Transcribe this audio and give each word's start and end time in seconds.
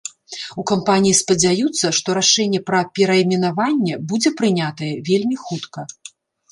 У 0.61 0.63
кампаніі 0.71 1.17
спадзяюцца, 1.21 1.91
што 1.99 2.09
рашэнне 2.19 2.63
пра 2.73 2.81
перайменаванне 3.01 4.01
будзе 4.11 4.29
прынятае 4.43 4.93
вельмі 5.13 5.35
хутка. 5.49 5.91